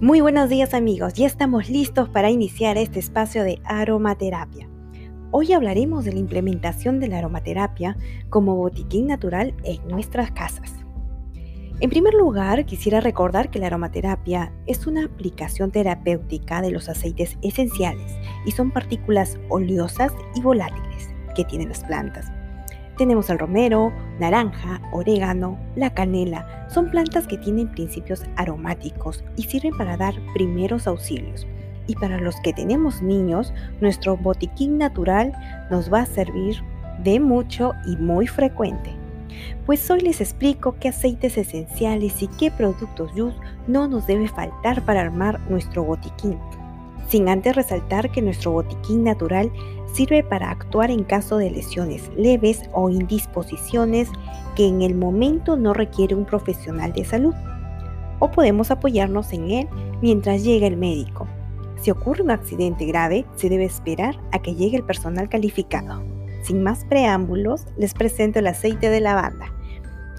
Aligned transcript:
Muy 0.00 0.20
buenos 0.20 0.48
días 0.48 0.74
amigos, 0.74 1.14
ya 1.14 1.26
estamos 1.26 1.68
listos 1.68 2.08
para 2.08 2.30
iniciar 2.30 2.76
este 2.76 2.98
espacio 2.98 3.44
de 3.44 3.60
aromaterapia. 3.64 4.68
Hoy 5.30 5.52
hablaremos 5.52 6.04
de 6.04 6.12
la 6.12 6.18
implementación 6.18 6.98
de 6.98 7.08
la 7.08 7.18
aromaterapia 7.18 7.96
como 8.28 8.56
botiquín 8.56 9.06
natural 9.06 9.54
en 9.64 9.86
nuestras 9.86 10.32
casas. 10.32 10.72
En 11.80 11.90
primer 11.90 12.14
lugar, 12.14 12.64
quisiera 12.64 13.00
recordar 13.00 13.50
que 13.50 13.58
la 13.58 13.68
aromaterapia 13.68 14.52
es 14.66 14.86
una 14.86 15.04
aplicación 15.04 15.70
terapéutica 15.70 16.62
de 16.62 16.70
los 16.70 16.88
aceites 16.88 17.38
esenciales 17.42 18.12
y 18.44 18.52
son 18.52 18.72
partículas 18.72 19.38
oleosas 19.50 20.12
y 20.34 20.40
volátiles 20.40 21.10
que 21.36 21.44
tienen 21.44 21.68
las 21.68 21.84
plantas 21.84 22.32
tenemos 22.96 23.30
el 23.30 23.38
romero, 23.38 23.92
naranja, 24.18 24.80
orégano, 24.92 25.58
la 25.76 25.90
canela. 25.90 26.66
Son 26.68 26.90
plantas 26.90 27.26
que 27.26 27.38
tienen 27.38 27.70
principios 27.70 28.24
aromáticos 28.36 29.24
y 29.36 29.44
sirven 29.44 29.76
para 29.76 29.96
dar 29.96 30.14
primeros 30.34 30.86
auxilios. 30.86 31.46
Y 31.86 31.94
para 31.96 32.18
los 32.18 32.36
que 32.42 32.52
tenemos 32.52 33.02
niños, 33.02 33.52
nuestro 33.80 34.16
botiquín 34.16 34.78
natural 34.78 35.32
nos 35.70 35.92
va 35.92 36.00
a 36.00 36.06
servir 36.06 36.62
de 37.02 37.18
mucho 37.18 37.72
y 37.86 37.96
muy 37.96 38.26
frecuente. 38.26 38.90
Pues 39.66 39.90
hoy 39.90 40.00
les 40.00 40.20
explico 40.20 40.76
qué 40.78 40.88
aceites 40.88 41.38
esenciales 41.38 42.22
y 42.22 42.28
qué 42.28 42.50
productos 42.50 43.12
YUS 43.14 43.34
no 43.66 43.88
nos 43.88 44.06
debe 44.06 44.28
faltar 44.28 44.84
para 44.84 45.00
armar 45.00 45.40
nuestro 45.48 45.82
botiquín 45.82 46.38
sin 47.12 47.28
antes 47.28 47.54
resaltar 47.54 48.10
que 48.10 48.22
nuestro 48.22 48.52
botiquín 48.52 49.04
natural 49.04 49.52
sirve 49.92 50.22
para 50.22 50.50
actuar 50.50 50.90
en 50.90 51.04
caso 51.04 51.36
de 51.36 51.50
lesiones 51.50 52.10
leves 52.16 52.62
o 52.72 52.90
indisposiciones 52.90 54.08
que 54.56 54.66
en 54.66 54.82
el 54.82 54.94
momento 54.94 55.56
no 55.56 55.72
requiere 55.72 56.14
un 56.14 56.24
profesional 56.24 56.92
de 56.92 57.04
salud. 57.04 57.34
O 58.18 58.30
podemos 58.30 58.70
apoyarnos 58.70 59.32
en 59.32 59.50
él 59.50 59.68
mientras 60.00 60.44
llega 60.44 60.66
el 60.66 60.76
médico. 60.76 61.26
Si 61.80 61.90
ocurre 61.90 62.22
un 62.22 62.30
accidente 62.30 62.86
grave, 62.86 63.26
se 63.34 63.48
debe 63.48 63.64
esperar 63.64 64.16
a 64.30 64.40
que 64.40 64.54
llegue 64.54 64.76
el 64.76 64.84
personal 64.84 65.28
calificado. 65.28 66.02
Sin 66.42 66.62
más 66.62 66.84
preámbulos, 66.84 67.66
les 67.76 67.94
presento 67.94 68.38
el 68.38 68.46
aceite 68.46 68.88
de 68.90 69.00
lavanda 69.00 69.52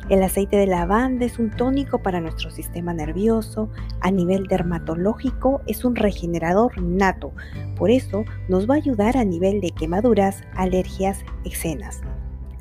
el 0.09 0.21
aceite 0.21 0.57
de 0.57 0.67
lavanda 0.67 1.25
es 1.25 1.39
un 1.39 1.49
tónico 1.49 1.99
para 1.99 2.19
nuestro 2.19 2.51
sistema 2.51 2.93
nervioso. 2.93 3.69
A 4.01 4.11
nivel 4.11 4.47
dermatológico 4.47 5.61
es 5.65 5.85
un 5.85 5.95
regenerador 5.95 6.81
nato. 6.81 7.31
Por 7.77 7.89
eso 7.89 8.25
nos 8.49 8.69
va 8.69 8.73
a 8.73 8.77
ayudar 8.77 9.15
a 9.15 9.23
nivel 9.23 9.61
de 9.61 9.71
quemaduras, 9.71 10.43
alergias, 10.55 11.23
eczenas. 11.45 12.01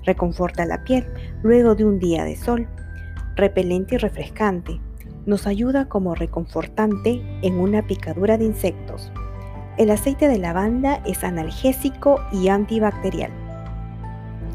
Reconforta 0.05 0.67
la 0.67 0.85
piel 0.85 1.05
luego 1.43 1.75
de 1.75 1.85
un 1.85 1.99
día 1.99 2.25
de 2.25 2.37
sol. 2.37 2.69
Repelente 3.35 3.97
y 3.97 3.99
refrescante. 3.99 4.81
Nos 5.27 5.47
ayuda 5.47 5.89
como 5.89 6.15
reconfortante 6.15 7.23
en 7.43 7.59
una 7.59 7.87
picadura 7.87 8.39
de 8.39 8.45
insectos. 8.45 9.13
El 9.79 9.91
aceite 9.91 10.29
de 10.29 10.39
lavanda 10.39 11.03
es 11.07 11.25
analgésico 11.25 12.21
y 12.31 12.49
antibacterial. 12.49 13.33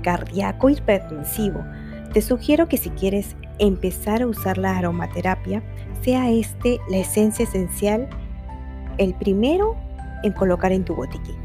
Cardíaco 0.04 0.70
hipertensivo 0.70 1.66
te 2.14 2.22
sugiero 2.22 2.68
que 2.68 2.78
si 2.78 2.90
quieres 2.92 3.36
empezar 3.60 4.22
a 4.22 4.28
usar 4.28 4.58
la 4.58 4.78
aromaterapia, 4.78 5.64
sea 6.02 6.30
este 6.30 6.80
la 6.90 6.98
esencia 6.98 7.44
esencial, 7.44 8.10
el 8.98 9.14
primero 9.14 9.76
en 10.24 10.34
colocar 10.34 10.72
en 10.72 10.86
tu 10.86 10.96
botiquín. 10.96 11.36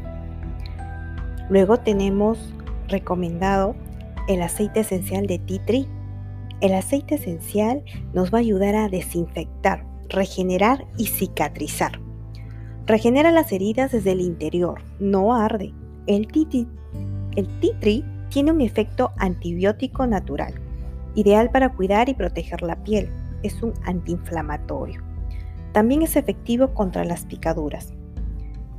Luego 1.49 1.77
tenemos 1.77 2.53
recomendado 2.87 3.75
el 4.27 4.41
aceite 4.41 4.81
esencial 4.81 5.27
de 5.27 5.39
tea 5.39 5.65
tree. 5.65 5.87
El 6.61 6.73
aceite 6.73 7.15
esencial 7.15 7.83
nos 8.13 8.33
va 8.33 8.37
a 8.37 8.41
ayudar 8.41 8.75
a 8.75 8.89
desinfectar, 8.89 9.85
regenerar 10.09 10.85
y 10.97 11.07
cicatrizar. 11.07 11.99
Regenera 12.85 13.31
las 13.31 13.51
heridas 13.51 13.91
desde 13.91 14.11
el 14.11 14.21
interior, 14.21 14.81
no 14.99 15.35
arde. 15.35 15.73
El 16.07 16.27
tea, 16.27 16.65
tree 17.79 18.03
tiene 18.33 18.51
un 18.51 18.61
efecto 18.61 19.11
antibiótico 19.17 20.07
natural, 20.07 20.55
ideal 21.13 21.51
para 21.51 21.69
cuidar 21.69 22.09
y 22.09 22.15
proteger 22.15 22.63
la 22.63 22.75
piel. 22.83 23.07
Es 23.43 23.61
un 23.61 23.73
antiinflamatorio. 23.85 25.03
También 25.71 26.01
es 26.01 26.15
efectivo 26.15 26.73
contra 26.73 27.05
las 27.05 27.25
picaduras. 27.25 27.93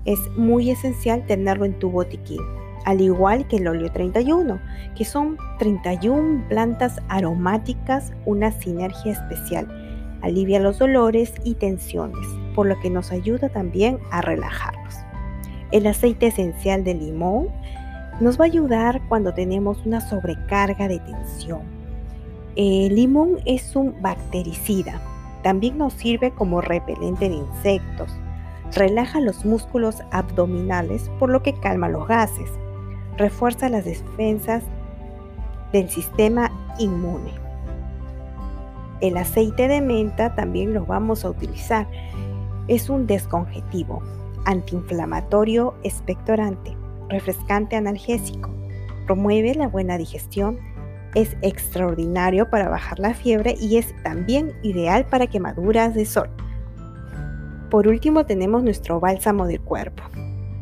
Es 0.07 0.19
muy 0.37 0.71
esencial 0.71 1.25
tenerlo 1.27 1.67
en 1.67 1.79
tu 1.79 1.89
botiquín, 1.89 2.41
al 2.85 3.01
igual 3.01 3.47
que 3.47 3.59
el 3.59 3.69
óleo 3.69 3.93
31, 3.93 4.61
que 4.97 5.05
son 5.05 5.39
31 5.61 6.49
plantas 6.49 7.01
aromáticas, 7.09 8.13
una 8.27 8.51
sinergia 8.51 9.13
especial. 9.13 9.69
Alivia 10.21 10.59
los 10.59 10.81
dolores 10.81 11.33
y 11.45 11.55
tensiones, 11.55 12.27
por 12.57 12.67
lo 12.67 12.79
que 12.81 12.91
nos 12.91 13.13
ayuda 13.13 13.49
también 13.51 14.01
a 14.11 14.21
relajarnos. 14.21 14.97
El 15.71 15.87
aceite 15.87 16.27
esencial 16.27 16.83
de 16.83 16.95
limón 16.95 17.51
nos 18.21 18.39
va 18.39 18.45
a 18.45 18.49
ayudar 18.49 19.03
cuando 19.09 19.35
tenemos 19.35 19.85
una 19.85 20.01
sobrecarga 20.01 20.87
de 20.87 21.01
tensión. 21.01 21.63
El 22.55 22.95
limón 22.95 23.39
es 23.45 23.75
un 23.75 24.01
bactericida. 24.01 25.01
También 25.43 25.79
nos 25.79 25.95
sirve 25.95 26.31
como 26.31 26.61
repelente 26.61 27.29
de 27.29 27.35
insectos. 27.35 28.17
Relaja 28.73 29.21
los 29.21 29.45
músculos 29.45 29.97
abdominales 30.13 31.11
por 31.19 31.31
lo 31.31 31.43
que 31.43 31.55
calma 31.55 31.89
los 31.89 32.07
gases. 32.07 32.51
Refuerza 33.19 33.69
las 33.69 33.85
defensas 33.85 34.63
del 35.73 35.91
sistema 35.91 36.53
inmune. 36.79 37.33
El 39.01 39.17
aceite 39.17 39.67
de 39.67 39.81
menta 39.81 40.35
también 40.37 40.73
lo 40.73 40.87
vamos 40.87 41.25
a 41.25 41.31
utilizar. 41.31 41.89
Es 42.69 42.89
un 42.89 43.07
desconjetivo, 43.07 44.03
antiinflamatorio, 44.47 45.75
expectorante 45.83 46.77
refrescante 47.09 47.77
analgésico, 47.77 48.51
promueve 49.07 49.55
la 49.55 49.69
buena 49.69 49.99
digestión, 49.99 50.59
es 51.15 51.37
extraordinario 51.43 52.51
para 52.51 52.69
bajar 52.69 52.99
la 52.99 53.15
fiebre 53.15 53.55
y 53.61 53.77
es 53.77 53.95
también 54.03 54.53
ideal 54.63 55.07
para 55.07 55.27
quemaduras 55.27 55.95
de 55.95 56.07
sol. 56.07 56.29
Por 57.71 57.89
último 57.89 58.27
tenemos 58.27 58.63
nuestro 58.63 59.01
bálsamo 59.01 59.47
del 59.47 59.61
cuerpo. 59.61 60.03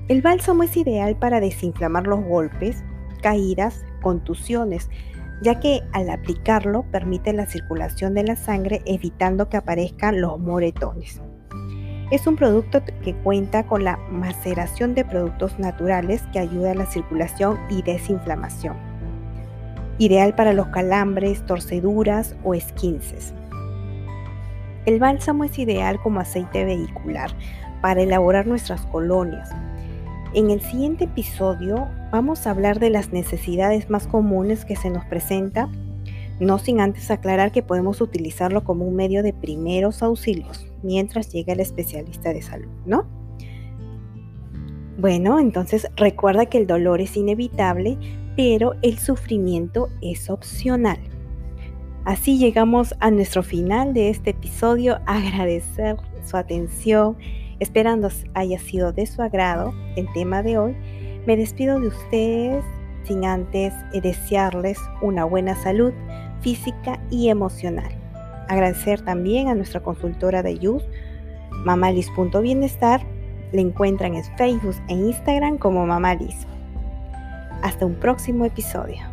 El 0.08 0.20
bálsamo 0.20 0.62
es 0.62 0.76
ideal 0.76 1.16
para 1.16 1.41
desinflamar 1.41 2.06
los 2.06 2.22
golpes, 2.22 2.82
caídas, 3.22 3.84
contusiones, 4.03 4.91
ya 5.42 5.59
que 5.59 5.80
al 5.92 6.10
aplicarlo 6.10 6.84
permite 6.91 7.32
la 7.32 7.47
circulación 7.47 8.14
de 8.14 8.24
la 8.24 8.36
sangre 8.36 8.82
evitando 8.84 9.48
que 9.48 9.56
aparezcan 9.56 10.20
los 10.20 10.38
moretones. 10.38 11.20
Es 12.12 12.26
un 12.26 12.36
producto 12.36 12.82
que 13.02 13.14
cuenta 13.14 13.62
con 13.62 13.84
la 13.84 13.96
maceración 14.10 14.94
de 14.94 15.02
productos 15.02 15.58
naturales 15.58 16.22
que 16.30 16.40
ayuda 16.40 16.72
a 16.72 16.74
la 16.74 16.84
circulación 16.84 17.58
y 17.70 17.80
desinflamación. 17.80 18.76
Ideal 19.96 20.34
para 20.34 20.52
los 20.52 20.66
calambres, 20.66 21.40
torceduras 21.46 22.36
o 22.44 22.52
esquinces. 22.52 23.32
El 24.84 25.00
bálsamo 25.00 25.44
es 25.44 25.58
ideal 25.58 25.98
como 26.02 26.20
aceite 26.20 26.66
vehicular 26.66 27.30
para 27.80 28.02
elaborar 28.02 28.46
nuestras 28.46 28.82
colonias. 28.82 29.48
En 30.34 30.50
el 30.50 30.60
siguiente 30.60 31.04
episodio 31.04 31.88
vamos 32.10 32.46
a 32.46 32.50
hablar 32.50 32.78
de 32.78 32.90
las 32.90 33.10
necesidades 33.14 33.88
más 33.88 34.06
comunes 34.06 34.66
que 34.66 34.76
se 34.76 34.90
nos 34.90 35.06
presenta, 35.06 35.70
no 36.40 36.58
sin 36.58 36.78
antes 36.82 37.10
aclarar 37.10 37.52
que 37.52 37.62
podemos 37.62 38.02
utilizarlo 38.02 38.65
como 38.65 38.84
un 38.84 38.97
medio 38.97 39.22
de 39.22 39.32
primeros 39.32 40.03
auxilios 40.03 40.66
mientras 40.82 41.32
llega 41.32 41.52
el 41.52 41.60
especialista 41.60 42.32
de 42.32 42.42
salud, 42.42 42.70
¿no? 42.86 43.06
Bueno, 44.98 45.38
entonces 45.38 45.88
recuerda 45.96 46.46
que 46.46 46.58
el 46.58 46.66
dolor 46.66 47.00
es 47.00 47.16
inevitable, 47.16 47.98
pero 48.36 48.74
el 48.82 48.98
sufrimiento 48.98 49.88
es 50.00 50.30
opcional. 50.30 50.98
Así 52.04 52.38
llegamos 52.38 52.94
a 53.00 53.10
nuestro 53.10 53.42
final 53.42 53.94
de 53.94 54.10
este 54.10 54.30
episodio. 54.30 54.98
Agradecer 55.06 55.96
su 56.24 56.36
atención, 56.36 57.16
esperando 57.60 58.08
haya 58.34 58.58
sido 58.58 58.92
de 58.92 59.06
su 59.06 59.22
agrado 59.22 59.72
el 59.96 60.12
tema 60.12 60.42
de 60.42 60.58
hoy. 60.58 60.76
Me 61.26 61.36
despido 61.36 61.80
de 61.80 61.88
ustedes 61.88 62.64
sin 63.04 63.24
antes 63.24 63.72
desearles 63.92 64.78
una 65.00 65.24
buena 65.24 65.54
salud 65.54 65.92
física 66.40 67.00
y 67.10 67.28
emocional. 67.28 68.02
Agradecer 68.53 69.01
también 69.01 69.49
a 69.49 69.54
nuestra 69.54 69.81
consultora 69.81 70.43
de 70.43 70.59
Youth, 70.59 70.83
mamalis.bienestar. 71.65 73.01
Le 73.51 73.63
encuentran 73.63 74.15
en 74.15 74.25
Facebook 74.37 74.77
e 74.89 74.93
Instagram 74.93 75.57
como 75.57 75.87
Mamalis. 75.87 76.47
Hasta 77.63 77.87
un 77.87 77.95
próximo 77.95 78.45
episodio. 78.45 79.11